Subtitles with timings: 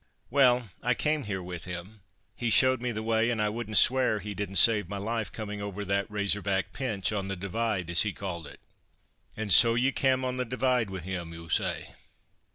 [0.31, 2.01] "Well, I came here with him.
[2.35, 5.61] He showed me the way, an I wouldn't swear he didn't save my life, coming
[5.61, 8.59] over that Razor back pinch, on the Divide, as he called it."
[9.37, 11.89] "And so ye cam' on the Divide wi' him, ou, ay?